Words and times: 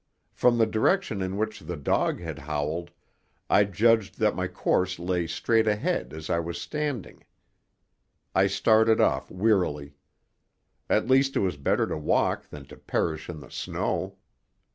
From 0.33 0.57
the 0.57 0.65
direction 0.65 1.21
in 1.21 1.37
which 1.37 1.59
the 1.59 1.77
dog 1.77 2.21
had 2.21 2.39
howled, 2.39 2.89
I 3.51 3.65
judged 3.65 4.17
that 4.17 4.35
my 4.35 4.47
course 4.47 4.97
lay 4.97 5.27
straight 5.27 5.67
ahead 5.67 6.11
as 6.11 6.27
I 6.27 6.39
was 6.39 6.59
standing. 6.59 7.23
I 8.33 8.47
started 8.47 8.99
off 8.99 9.29
wearily. 9.29 9.93
At 10.89 11.07
least 11.07 11.35
it 11.35 11.41
was 11.41 11.55
better 11.55 11.85
to 11.85 11.97
walk 11.99 12.49
than 12.49 12.65
to 12.69 12.77
perish 12.77 13.29
in 13.29 13.41
the 13.41 13.51
snow. 13.51 14.17